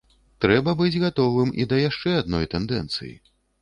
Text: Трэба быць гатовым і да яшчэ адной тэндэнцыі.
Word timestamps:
Трэба 0.45 0.73
быць 0.79 1.01
гатовым 1.05 1.53
і 1.61 1.69
да 1.75 1.81
яшчэ 1.89 2.19
адной 2.25 2.53
тэндэнцыі. 2.59 3.19